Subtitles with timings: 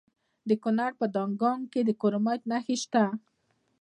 [0.47, 3.03] د کونړ په دانګام کې د کرومایټ نښې شته.